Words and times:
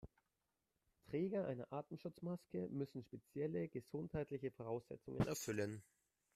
Träger 1.05 1.45
einer 1.45 1.71
Atemschutzmaske 1.71 2.67
müssen 2.71 3.03
spezielle 3.03 3.67
gesundheitliche 3.69 4.49
Voraussetzungen 4.49 5.27
erfüllen. 5.27 5.83